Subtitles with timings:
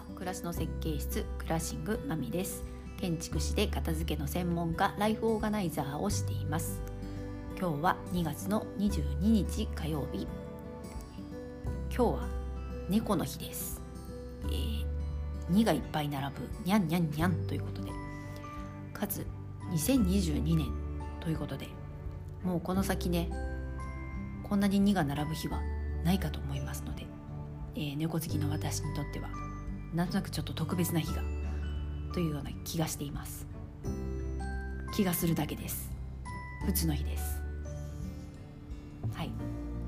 [0.00, 2.64] は暮らしの設計室クラッシングマミです。
[2.98, 6.80] 建築士で片付けの専門家ライフオーガナイザーをしています。
[7.58, 10.26] 今日は2月の22日火曜日。
[11.94, 12.28] 今日は
[12.88, 13.82] 猫の日です、
[14.46, 14.84] えー、
[15.50, 17.90] 2がいっぱい並ぶにゃんにゃんにゃんということで
[18.94, 19.26] かつ
[19.72, 20.66] 2022年
[21.20, 21.66] ということで
[22.42, 23.28] もうこの先ね
[24.48, 25.60] こんなに2が並ぶ日は
[26.04, 27.04] ないかと思いますので、
[27.74, 29.28] えー、猫好きの私にとっては
[29.94, 31.22] なんとなくちょっと特別な日が
[32.12, 33.46] というような気がしています。
[34.94, 35.90] 気がするだけです。
[36.66, 37.40] 普通の日です。
[39.14, 39.30] はい、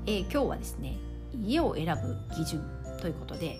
[0.05, 0.97] えー、今日はですね
[1.41, 2.63] 家を選ぶ基準
[2.99, 3.59] ということで、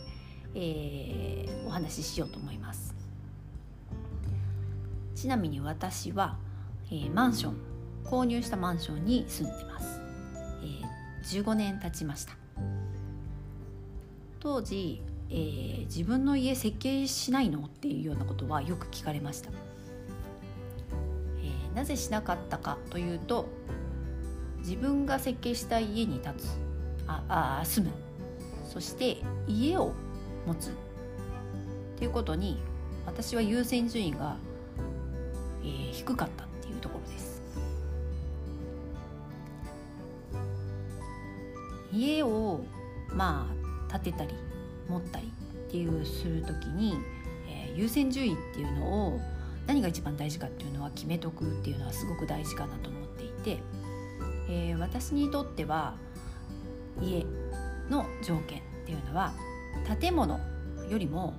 [0.55, 2.93] えー、お話ししようと思います。
[5.15, 6.37] ちなみに私は、
[6.87, 7.57] えー、マンション
[8.03, 10.01] 購入したマンションに住んでます、
[10.61, 12.33] えー、15年経ちました。
[14.39, 17.59] 当時えー、自分の家設計しないの？
[17.59, 19.49] っていうようなことはよく聞かれました、
[21.41, 23.47] えー、なぜしなかったかというと
[24.59, 26.57] 自分が設計した家に立つ
[27.07, 27.93] ああ住む。
[28.67, 29.93] そして家を
[30.47, 30.69] 持つ。
[30.69, 30.73] っ
[31.97, 32.59] ていうことに
[33.05, 34.37] 私は優先順位が、
[35.63, 37.41] えー、低かったっていうところです。
[41.91, 42.61] 家を
[43.09, 43.47] ま
[43.89, 44.33] あ建てたり
[44.89, 45.31] 持ったり
[45.67, 46.95] っていうする時に、
[47.47, 49.19] えー、優先順位っていうのを
[49.65, 53.59] 何が一番大事かっていうのは決めとくっていうのはすごく大事かなと思っていて、
[54.49, 55.95] えー、私にとっては
[57.01, 57.25] 家
[57.89, 59.33] の条件っていうのは
[59.99, 60.39] 建物
[60.89, 61.33] よりも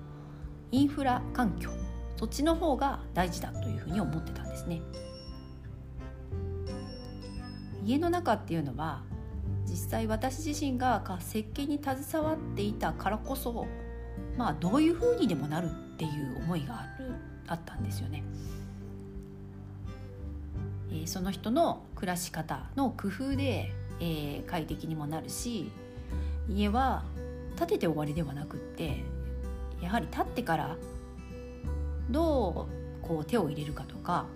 [0.72, 1.70] インフラ環境
[2.16, 4.80] そっちの方が大事だというふうに思ってたんですね。
[7.84, 9.02] 家の中っていうのは
[9.74, 13.66] 実際私自身が設計に携わっていたからこそ
[14.38, 17.12] まあどういうふうにでもなるっていう思いがある
[17.48, 18.22] あったんですよね。
[20.92, 25.72] えー、その人の暮らし方の工夫で、えー、快適にもなるし
[26.48, 27.02] 家は
[27.58, 29.02] 建てて終わりではなくって
[29.82, 30.76] やはり建ってから
[32.10, 32.68] ど
[33.02, 34.26] うこう手を入れるかとか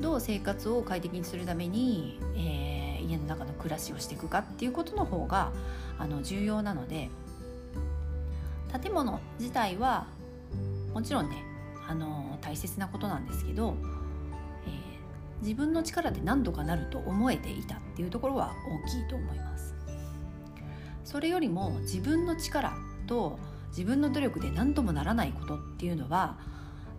[0.00, 2.73] どう生活を快適にするために、えー
[3.04, 5.52] 家の中の暮らしをしていくかっていうことの方が
[5.98, 7.10] あの重要なので
[8.82, 10.06] 建物自体は
[10.92, 11.44] もちろんね
[11.88, 13.76] あの大切なことなんですけど、
[14.66, 18.52] えー、自分の力で何とかなると思えていたっていうところは
[18.86, 19.74] 大きいと思います。
[21.04, 22.72] それよりも自分の力
[23.06, 23.38] と
[23.68, 26.38] 自分の努力で何ともならないことっていうのは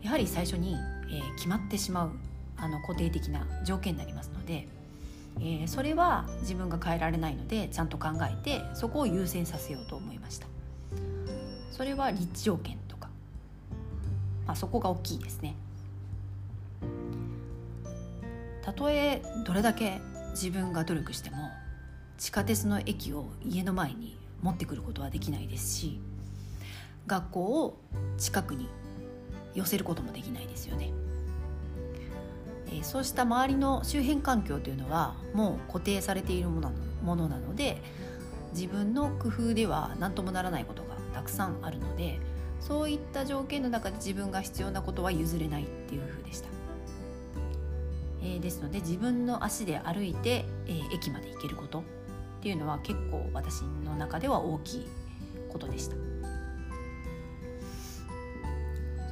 [0.01, 0.75] やはり最初に、
[1.09, 2.11] えー、決まってしまう
[2.57, 4.67] あの固定的な条件になりますので
[5.39, 10.47] えー、それは自分が変えられないのでちゃんと考えてそこを優先させようと思いました。
[11.71, 13.09] それは立地条件とか、
[14.47, 15.55] まあ、そこが大きいですね。
[18.61, 19.99] たとえどれだけ
[20.31, 21.37] 自分が努力しても
[22.17, 25.99] 地下鉄の駅を家の前に持ってくることはできないですし
[27.07, 27.77] 学校を
[28.17, 28.67] 近くに
[29.53, 30.91] 寄せることもできないですよね。
[32.79, 36.71] えそうした周りの周辺環境というのはもう固定されているもの
[37.03, 37.81] ものなので
[38.53, 42.19] 自分の工夫では何ともならないことがたくさんあるので
[42.61, 46.47] そういった条件の中で自分が必要なことは譲れないっていう風でした、
[48.23, 51.83] えー、ですので自分の足で歩いて、えー、駅まで行けることっ
[52.41, 54.87] ていうのは結構私の中では大きい
[55.51, 56.14] ことでした。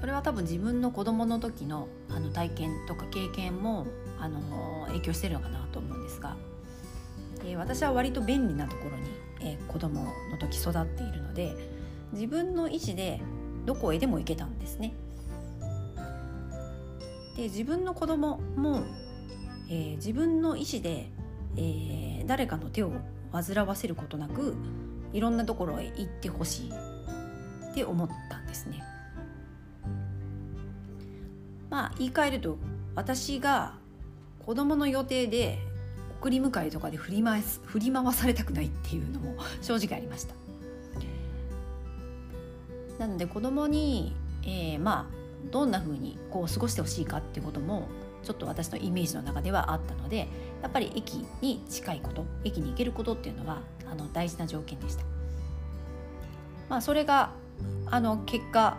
[0.04, 3.88] それは多分自分の子供の時のあの体験とか経験も
[4.20, 6.36] あの影響してるのかなと思うんですが、
[7.46, 9.04] えー、私は割と便利なところに、
[9.40, 11.56] えー、子供の時育っているので
[12.12, 13.22] 自分の意思で
[13.66, 14.94] どこへでも行けたんですね。
[17.38, 18.84] で自分の子供も、
[19.70, 21.10] えー、自分の意思で、
[21.56, 22.92] えー、誰かの手を
[23.32, 24.54] 煩わせることなく
[25.14, 26.72] いろんなところへ行ってほしい
[27.72, 28.84] って思ったんですね。
[31.74, 32.60] まあ言い換えると
[32.94, 33.74] 私が
[34.46, 35.58] 子供の予定で
[36.20, 40.36] 送り迎えとかで振り回す振り回されたくないっていうのも正直ありました
[43.00, 47.88] なので子供に、えー、まあどんな風にこう過ごしてほしいかっていうことも
[48.22, 50.28] ちょっと私のイメージの中ではあったので
[50.62, 55.04] やっぱり駅に近いこと駅に行けることっていうのはあの大事な条件でした。
[56.70, 57.32] まあ、それが
[57.88, 58.78] あの結果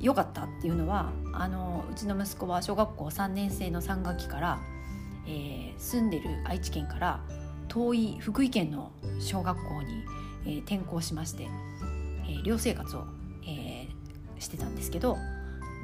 [0.00, 4.58] 良かったっていうのはあのうちの息子は小学校3年生の3学期から、
[5.26, 7.20] えー、住んでる愛知県から
[7.68, 10.04] 遠い福井県の小学校に、
[10.46, 11.48] えー、転校しまして、
[12.28, 13.04] えー、寮生活を、
[13.46, 13.88] え
[14.38, 15.16] してたんですけど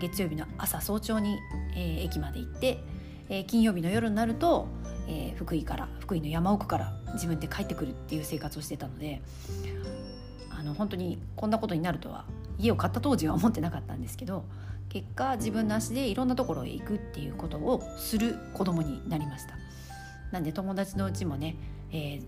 [0.01, 1.39] 月曜日の朝早朝に、
[1.77, 2.79] えー、駅まで行って、
[3.29, 4.69] えー、金曜日の夜になると、
[5.09, 9.23] えー、福井から福井の山奥から自分で帰ってくるっていう生活をしてたので
[10.51, 12.25] あの本当にこんなことになるとは
[12.59, 14.45] 家を買った当時は思ってなかったんですけど
[14.89, 19.55] 結果自分の足でいろんなところへ行くっていうことをする子供になりました。
[20.31, 21.57] なんで友達のうちもね、
[21.91, 22.23] えー、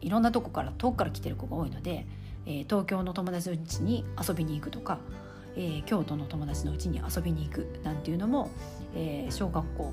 [0.00, 2.06] いろんなとこから遠くから来てる子が多いので、
[2.46, 4.98] えー、東京の友達のうちに遊びに行くとか、
[5.56, 8.50] えー、京都の友達のうちに遊びに行くなんていうのも、
[8.94, 9.92] えー、小学校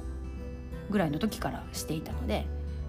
[0.89, 2.45] ぐらいの時からしていたので、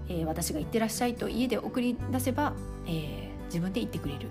[0.08, 2.52] えー、私が行ってらっしゃいと家で送り出せば、
[2.86, 4.28] えー、自分で行ってくれる。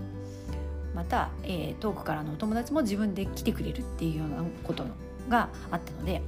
[0.94, 4.84] また、えー、遠くからのお友達も自分で来てくれるっていうようなこと
[5.28, 6.22] があったので、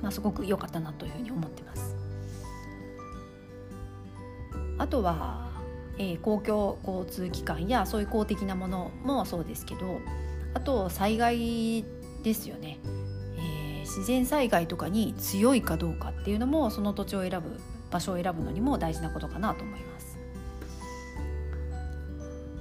[0.00, 1.96] まあ、すごく良かったなというふうに思ってます。
[4.78, 5.50] あとは、
[5.98, 10.00] えー、公共交通機関やそういう公的なものもそうですけど
[10.54, 11.84] あと災害
[12.22, 12.78] ですよね、
[13.36, 17.60] えー、自然災害とかに強いかどうかっていうのもその土地を選ぶ
[17.90, 20.09] 場所を選ぶのにも大事なことかなと思います。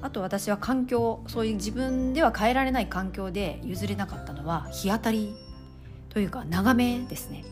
[0.01, 5.35] あと私は環境そういう自分では変えられない環境で譲れなかったのは日当たり
[6.09, 7.43] というか眺めですね。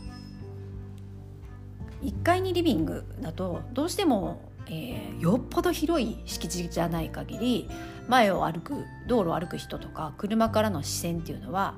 [2.04, 7.70] 1階にリビングだとどうしても、えー、よっぽど広い敷地じゃない限り
[8.08, 11.76] 前を歩く道路を歩く人とか車からの視線っていうのは、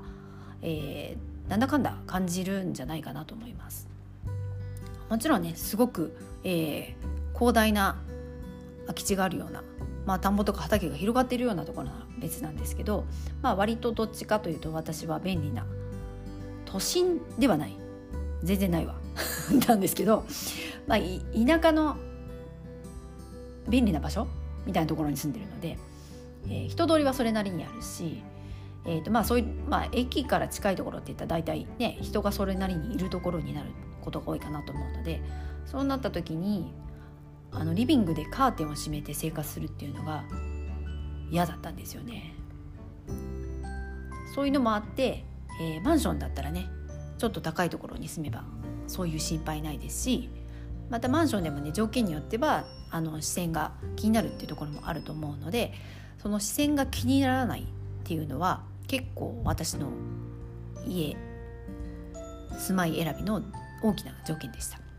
[0.62, 3.88] えー、なんだかんだ感じるんじゃないかなと思います。
[5.08, 7.96] もちろんねすごく、えー、広大な
[8.82, 9.64] 空き地があるような
[10.06, 13.04] まあ、田んぼとか畑が広がっているようなところは別なんですけど、
[13.42, 15.66] まあ、割とどっちかというと私は便利な
[16.64, 17.76] 都心ではない。
[18.42, 18.94] 全然ないわ。
[19.68, 20.24] なんですけど、
[20.86, 21.96] まあ、田舎の
[23.68, 24.26] 便利な場所？
[24.66, 25.78] みたいなところに住んでるので、
[26.48, 28.22] えー、人通りはそれなりにあるし、
[28.84, 33.70] えーとまあ、そういう、まあ、駅から近いところっていったら大体ね人がそれなりにいるところになる
[34.02, 35.22] ことが多いかなと思うので
[35.66, 36.72] そうなった時に
[37.52, 40.24] あのリビングでカーテンを閉めて生活するっていうのが
[41.30, 42.34] 嫌だったんですよね。
[44.34, 45.24] そういうのもあって、
[45.60, 46.68] えー、マンションだったらね
[47.18, 48.44] ちょっと高いところに住めば
[48.86, 50.30] そういう心配ないですし
[50.88, 55.72] またマンションでもね条件によってはあの視線が気になるっていうところもあると思うので
[56.18, 57.64] その視線が気にならないっ
[58.04, 59.88] ていうのは結構私の
[60.86, 61.16] 家
[62.58, 63.42] 住まい選びの
[63.82, 64.89] 大きな条件でした。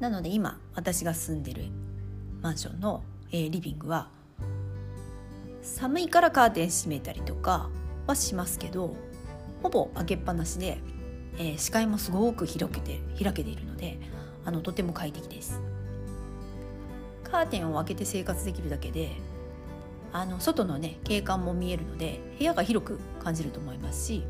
[0.00, 1.64] なので今私が住んでる
[2.42, 3.02] マンションの、
[3.32, 4.08] えー、リビングは
[5.62, 7.70] 寒いからカーテン閉めたりとか
[8.06, 8.94] はしますけど
[9.62, 10.78] ほぼ開けっぱなしで、
[11.38, 13.98] えー、視界もすごく広けて開けているので
[14.44, 15.60] あのとても快適です。
[17.24, 19.10] カーテンを開けて生活できるだけで
[20.12, 24.24] あの外のね景観も見えるので部屋が広く感じると思いますし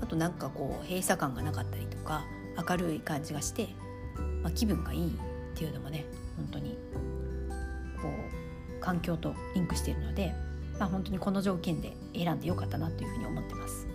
[0.00, 2.24] あとなんかこう閉鎖感がなかったりとか
[2.68, 3.68] 明るい感じがして
[4.46, 5.10] まあ、気分がいいっ
[5.56, 6.04] ていうのもね
[6.36, 6.78] 本当に
[8.00, 10.32] こう環境とリンクしているので、
[10.78, 13.88] まあ、本当にこの条件で選んでよかったなというふうに思ってます。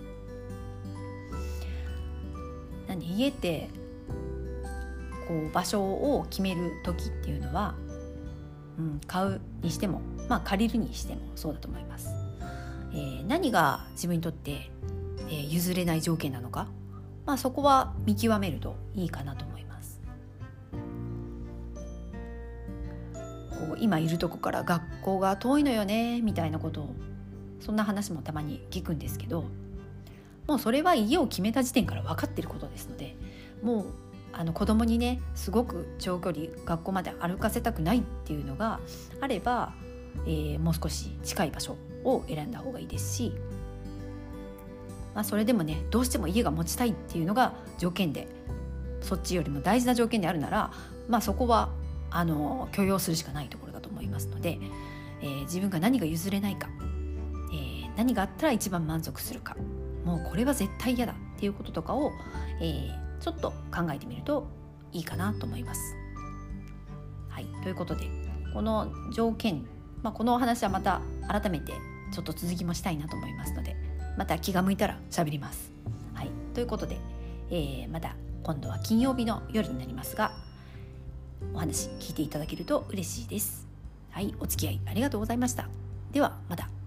[2.85, 3.69] なんで家って
[5.25, 7.75] こう場所を決める時っていうのは、
[8.77, 12.09] うん、買うにしても、まあ、借りるにしてもそうだと思います。
[12.91, 14.69] えー、何が自分にとって、
[15.29, 16.67] えー、譲れない条件なのか、
[17.25, 19.61] まあ、そこは見極めるといいかなと思います。
[23.61, 26.95] こう今いるとこから学校が遠いのよねみたいなことを
[27.59, 29.45] そんな話もたまに聞くんですけど
[30.47, 33.15] もうそれは家を決めた時点から分かってることですので
[33.61, 33.85] もう
[34.33, 38.79] あの子供にねすごく長距離学校まで歩かせたくないっていうのが
[39.19, 39.73] あれば、
[40.25, 43.33] えー、もう少し近い場所を選んだ方がいいですし、
[45.13, 48.27] まあ、それでもねどうしても家が持ちたいっていうのが条件で
[49.01, 50.71] そっちよりも大事な条件であるなら、
[51.07, 51.69] まあ、そこは
[52.11, 54.59] あの許容するしかないところだと思いますので、
[55.21, 56.69] えー、自分が何が譲れないか、
[57.51, 59.55] えー、何があったら一番満足するか
[60.05, 62.11] もうこれは絶対嫌だっていうこととかを、
[62.59, 64.47] えー、ちょっと考えてみると
[64.91, 65.95] いいかなと思います。
[67.29, 68.07] はい、ということで
[68.53, 69.65] この条件、
[70.03, 71.73] まあ、このお話はまた改めて
[72.11, 73.75] ちょっと続きもしたいなと思いますので
[74.17, 75.71] また気が向いたら喋ります。
[76.13, 76.97] はい、ということで、
[77.49, 80.33] えー、また今度は金曜日の夜になりますが
[81.53, 83.67] お話聞いていただけると嬉しいです。
[84.09, 85.69] はい、お付き合いありがとうございました。
[86.11, 86.80] ではまた。